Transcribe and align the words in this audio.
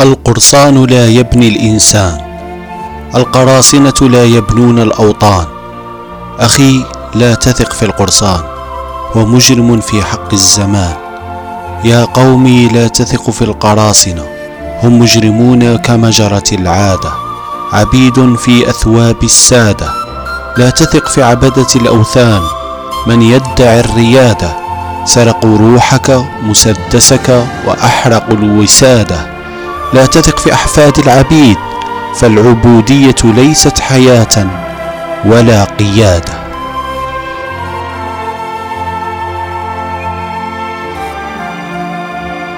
القرصان 0.00 0.84
لا 0.84 1.08
يبني 1.08 1.48
الإنسان 1.48 2.20
القراصنة 3.14 3.94
لا 4.00 4.24
يبنون 4.24 4.78
الأوطان. 4.78 5.46
أخي 6.38 6.84
لا 7.14 7.34
تثق 7.34 7.72
في 7.72 7.82
القرصان 7.82 8.40
هو 9.16 9.26
مجرم 9.26 9.80
في 9.80 10.02
حق 10.02 10.32
الزمان. 10.32 10.94
يا 11.84 12.04
قومي 12.04 12.68
لا 12.68 12.88
تثق 12.88 13.30
في 13.30 13.42
القراصنة 13.42 14.24
هم 14.82 14.98
مجرمون 14.98 15.76
كما 15.76 16.10
جرت 16.10 16.52
العادة. 16.52 17.12
عبيد 17.72 18.34
في 18.36 18.70
أثواب 18.70 19.24
السادة 19.24 19.90
لا 20.56 20.70
تثق 20.70 21.08
في 21.08 21.22
عبدة 21.22 21.66
الأوثان. 21.76 22.42
من 23.06 23.22
يدعي 23.22 23.80
الريادة 23.80 24.56
سرقوا 25.04 25.58
روحك 25.58 26.24
مسدسك 26.42 27.46
وأحرقوا 27.66 28.36
الوسادة. 28.36 29.37
لا 29.92 30.06
تثق 30.06 30.38
في 30.38 30.52
أحفاد 30.52 30.98
العبيد 30.98 31.56
فالعبودية 32.14 33.14
ليست 33.24 33.78
حياة 33.78 34.46
ولا 35.24 35.64
قيادة. 35.64 36.47